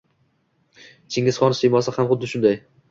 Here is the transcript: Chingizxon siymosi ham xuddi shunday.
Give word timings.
Chingizxon 1.17 1.59
siymosi 1.61 1.97
ham 1.99 2.13
xuddi 2.13 2.33
shunday. 2.35 2.61